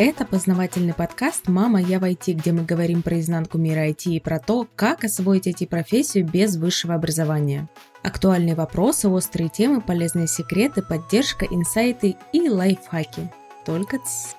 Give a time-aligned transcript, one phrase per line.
[0.00, 4.20] Это познавательный подкаст «Мама, я в IT», где мы говорим про изнанку мира IT и
[4.20, 7.68] про то, как освоить IT-профессию без высшего образования.
[8.04, 13.28] Актуальные вопросы, острые темы, полезные секреты, поддержка, инсайты и лайфхаки.
[13.66, 14.36] Только ц...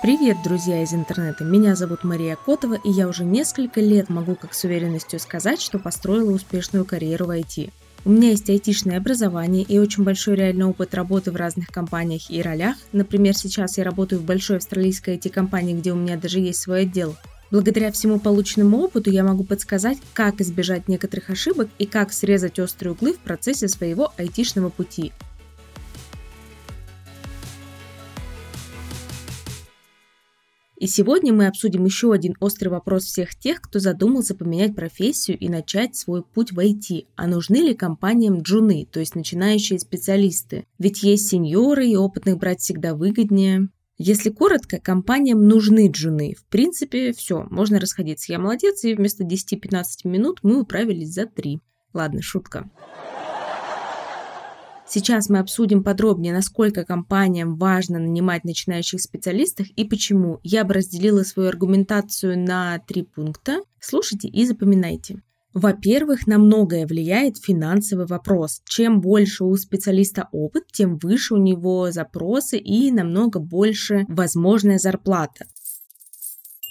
[0.00, 1.44] Привет, друзья из интернета!
[1.44, 5.78] Меня зовут Мария Котова, и я уже несколько лет могу как с уверенностью сказать, что
[5.78, 7.70] построила успешную карьеру в IT.
[8.08, 12.40] У меня есть айтишное образование и очень большой реальный опыт работы в разных компаниях и
[12.40, 12.76] ролях.
[12.92, 17.16] Например, сейчас я работаю в большой австралийской IT-компании, где у меня даже есть свой отдел.
[17.50, 22.94] Благодаря всему полученному опыту я могу подсказать, как избежать некоторых ошибок и как срезать острые
[22.94, 25.12] углы в процессе своего айтишного пути.
[30.78, 35.48] И сегодня мы обсудим еще один острый вопрос всех тех, кто задумался поменять профессию и
[35.48, 37.06] начать свой путь в IT.
[37.16, 40.66] А нужны ли компаниям джуны, то есть начинающие специалисты?
[40.78, 43.70] Ведь есть сеньоры, и опытных брать всегда выгоднее.
[43.96, 46.36] Если коротко, компаниям нужны джуны.
[46.38, 48.30] В принципе, все, можно расходиться.
[48.30, 51.58] Я молодец, и вместо 10-15 минут мы управились за 3.
[51.92, 52.70] Ладно, шутка.
[54.90, 60.40] Сейчас мы обсудим подробнее, насколько компаниям важно нанимать начинающих специалистов и почему.
[60.42, 63.60] Я бы разделила свою аргументацию на три пункта.
[63.80, 65.22] Слушайте и запоминайте.
[65.52, 68.62] Во-первых, на многое влияет финансовый вопрос.
[68.64, 75.46] Чем больше у специалиста опыт, тем выше у него запросы и намного больше возможная зарплата.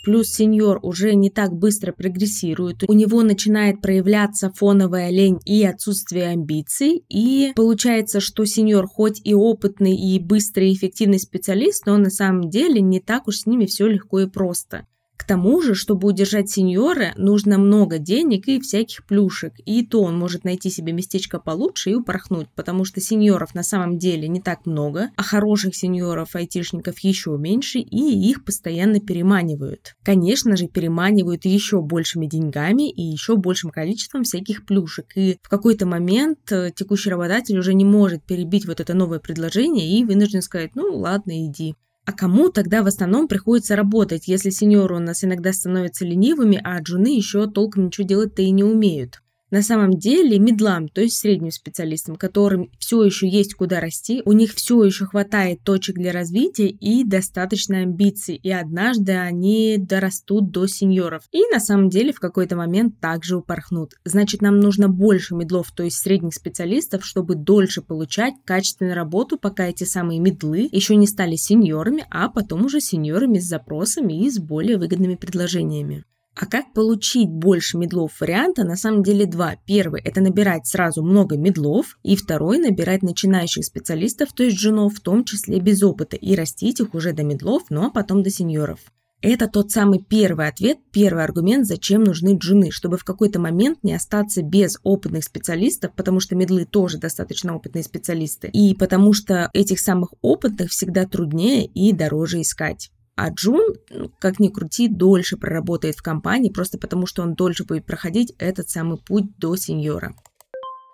[0.08, 6.30] Плюс сеньор уже не так быстро прогрессирует, у него начинает проявляться фоновая лень и отсутствие
[6.30, 12.10] амбиций, и получается, что сеньор хоть и опытный, и быстрый, и эффективный специалист, но на
[12.10, 14.88] самом деле не так уж с ними все легко и просто.
[15.18, 19.54] К тому же, чтобы удержать сеньора, нужно много денег и всяких плюшек.
[19.66, 23.98] И то он может найти себе местечко получше и упорхнуть, потому что сеньоров на самом
[23.98, 29.96] деле не так много, а хороших сеньоров, айтишников еще меньше, и их постоянно переманивают.
[30.04, 35.08] Конечно же, переманивают еще большими деньгами и еще большим количеством всяких плюшек.
[35.16, 40.00] И в какой-то момент э, текущий работодатель уже не может перебить вот это новое предложение
[40.00, 41.76] и вынужден сказать, ну ладно, иди.
[42.08, 46.80] А кому тогда в основном приходится работать, если сеньоры у нас иногда становятся ленивыми, а
[46.80, 49.22] джуны еще толком ничего делать-то и не умеют?
[49.50, 54.34] На самом деле медлам, то есть средним специалистам, которым все еще есть куда расти, у
[54.34, 60.68] них все еще хватает точек для развития и достаточно амбиций, и однажды они дорастут до
[60.68, 61.24] сеньоров.
[61.32, 63.94] И на самом деле в какой-то момент также упорхнут.
[64.04, 69.68] Значит, нам нужно больше медлов, то есть средних специалистов, чтобы дольше получать качественную работу, пока
[69.68, 74.40] эти самые медлы еще не стали сеньорами, а потом уже сеньорами с запросами и с
[74.40, 76.04] более выгодными предложениями.
[76.40, 78.64] А как получить больше медлов варианта?
[78.64, 79.56] На самом деле два.
[79.66, 85.00] Первый– это набирать сразу много медлов, и второй– набирать начинающих специалистов, то есть джунов, в
[85.00, 88.80] том числе без опыта, и растить их уже до медлов, ну а потом до сеньоров.
[89.24, 93.96] Это тот самый первый ответ, первый аргумент, зачем нужны джуны, чтобы в какой-то момент не
[93.96, 99.80] остаться без опытных специалистов, потому что медлы тоже достаточно опытные специалисты, и потому что этих
[99.80, 102.92] самых опытных всегда труднее и дороже искать.
[103.18, 107.66] А Джун, ну, как ни крути, дольше проработает в компании, просто потому что он дольше
[107.66, 110.16] будет проходить этот самый путь до сеньора.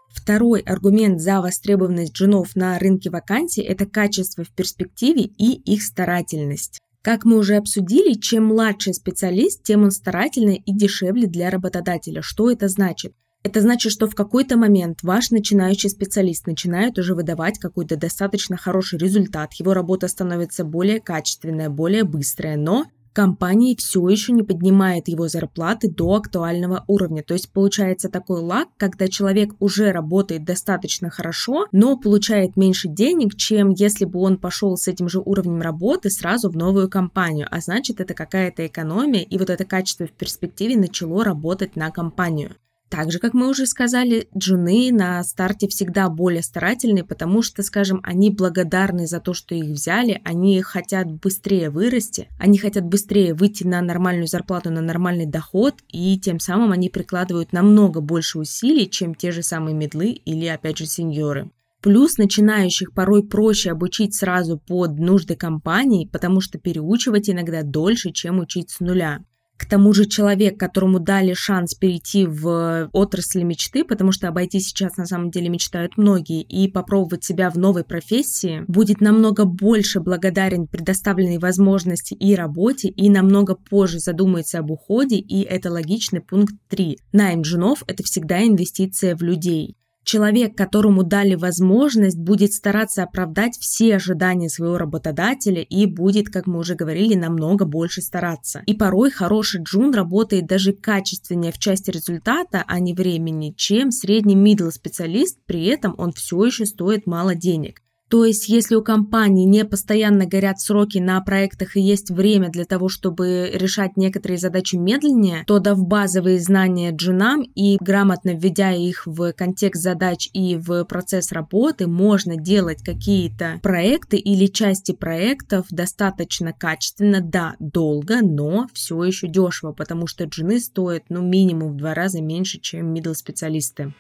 [0.10, 6.80] Второй аргумент за востребованность джунов на рынке вакансий– это качество в перспективе и их старательность.
[7.02, 12.22] Как мы уже обсудили, чем младший специалист, тем он старательный и дешевле для работодателя.
[12.22, 13.14] Что это значит?
[13.44, 18.98] Это значит, что в какой-то момент ваш начинающий специалист начинает уже выдавать какой-то достаточно хороший
[18.98, 25.28] результат, его работа становится более качественная, более быстрая, но компании все еще не поднимает его
[25.28, 27.22] зарплаты до актуального уровня.
[27.22, 33.36] То есть получается такой лаг, когда человек уже работает достаточно хорошо, но получает меньше денег,
[33.36, 37.48] чем если бы он пошел с этим же уровнем работы сразу в новую компанию.
[37.52, 42.56] А значит, это какая-то экономия, и вот это качество в перспективе начало работать на компанию.
[42.94, 48.00] Так же, как мы уже сказали, джуны на старте всегда более старательные, потому что, скажем,
[48.04, 53.64] они благодарны за то, что их взяли, они хотят быстрее вырасти, они хотят быстрее выйти
[53.64, 59.16] на нормальную зарплату, на нормальный доход, и тем самым они прикладывают намного больше усилий, чем
[59.16, 61.50] те же самые медлы или, опять же, сеньоры.
[61.82, 68.38] Плюс начинающих порой проще обучить сразу под нужды компании, потому что переучивать иногда дольше, чем
[68.38, 69.22] учить с нуля.
[69.58, 74.98] К тому же человек, которому дали шанс перейти в отрасль мечты, потому что обойти сейчас
[74.98, 80.68] на самом деле мечтают многие, и попробовать себя в новой профессии, будет намного больше благодарен
[80.68, 86.98] предоставленной возможности и работе, и намного позже задумается об уходе, и это логичный пункт 3.
[87.12, 89.76] Найм джунов– это всегда инвестиция в людей.
[90.04, 96.60] Человек, которому дали возможность, будет стараться оправдать все ожидания своего работодателя и будет, как мы
[96.60, 98.64] уже говорили, намного больше стараться.
[98.66, 104.36] И порой хороший джун работает даже качественнее в части результата, а не времени, чем средний
[104.36, 107.83] middle специалист, при этом он все еще стоит мало денег.
[108.14, 112.64] То есть, если у компании не постоянно горят сроки на проектах и есть время для
[112.64, 119.08] того, чтобы решать некоторые задачи медленнее, то дав базовые знания джунам и грамотно введя их
[119.08, 126.54] в контекст задач и в процесс работы, можно делать какие-то проекты или части проектов достаточно
[126.54, 131.96] качественно, да, долго, но все еще дешево, потому что джуны стоят, ну, минимум в два
[131.96, 133.92] раза меньше, чем middle специалисты.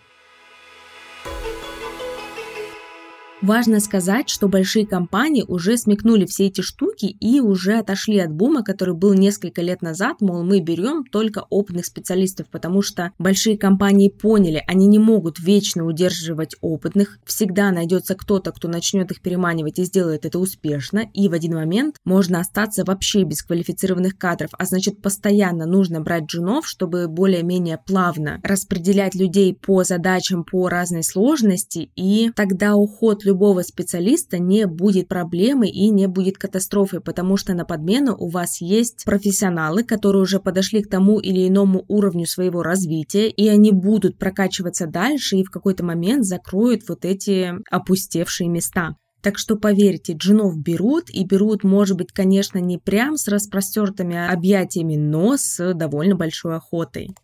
[3.43, 8.63] Важно сказать, что большие компании уже смекнули все эти штуки и уже отошли от бума,
[8.63, 14.07] который был несколько лет назад, мол, мы берем только опытных специалистов, потому что большие компании
[14.07, 19.83] поняли, они не могут вечно удерживать опытных, всегда найдется кто-то, кто начнет их переманивать и
[19.83, 25.01] сделает это успешно, и в один момент можно остаться вообще без квалифицированных кадров, а значит
[25.01, 32.31] постоянно нужно брать джунов, чтобы более-менее плавно распределять людей по задачам по разной сложности, и
[32.33, 33.32] тогда уход любого
[33.63, 39.03] специалиста не будет проблемой и не будет катастрофой, потому что на подмену у вас есть
[39.05, 44.87] профессионалы, которые уже подошли к тому или иному уровню своего развития, и они будут прокачиваться
[44.87, 48.95] дальше и в какой-то момент закроют вот эти опустевшие места.
[49.23, 54.97] Так что поверьте, джинов берут, и берут, может быть, конечно, не прям с распростертыми объятиями,
[54.97, 57.15] но с довольно большой охотой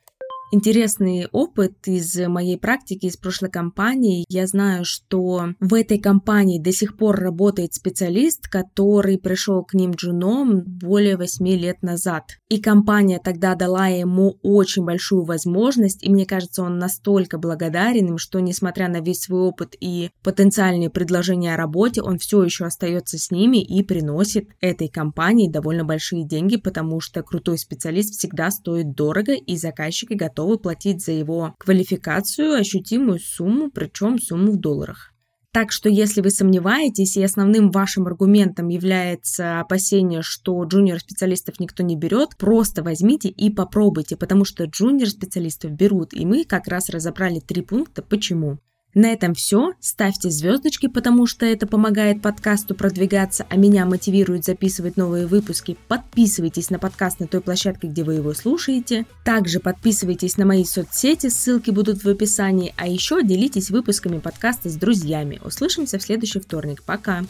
[0.51, 4.25] интересный опыт из моей практики из прошлой компании.
[4.30, 9.92] Я знаю, что в этой компании до сих пор работает специалист, который пришел к ним
[9.92, 12.24] джуном более 8 лет назад.
[12.50, 18.18] И компания тогда дала ему очень большую возможность, и мне кажется, он настолько благодарен им,
[18.18, 23.18] что несмотря на весь свой опыт и потенциальные предложения о работе, он все еще остается
[23.18, 28.95] с ними и приносит этой компании довольно большие деньги, потому что крутой специалист всегда стоит
[28.95, 35.12] дорого, и заказчики готовы готовы платить за его квалификацию ощутимую сумму, причем сумму в долларах.
[35.51, 41.97] Так что если вы сомневаетесь, и основным вашим аргументом является опасение, что джуниор-специалистов никто не
[41.97, 47.62] берет, просто возьмите и попробуйте, потому что джуниор-специалистов берут, и мы как раз разобрали три
[47.62, 48.59] пункта, почему.
[48.95, 49.74] На этом все.
[49.80, 55.77] Ставьте звездочки, потому что это помогает подкасту продвигаться, а меня мотивирует записывать новые выпуски.
[55.88, 59.06] Подписывайтесь на подкаст на той площадке, где вы его слушаете.
[59.24, 62.74] Также подписывайтесь на мои соцсети, ссылки будут в описании.
[62.77, 65.39] А еще делитесь выпусками подкаста с друзьями.
[65.44, 66.83] Услышимся в следующий вторник.
[66.83, 67.24] Пока!